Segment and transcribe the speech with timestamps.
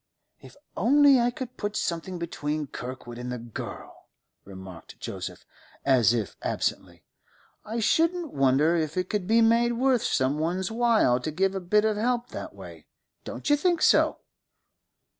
[0.39, 4.07] 'If only I could put something between Kirkwood and the girl,'
[4.45, 5.45] remarked Joseph,
[5.85, 7.03] as if absently.
[7.65, 11.59] 'I shouldn't wonder if it could be made worth some one's while to give a
[11.59, 12.87] bit of help that way.
[13.25, 14.17] Don't you think so?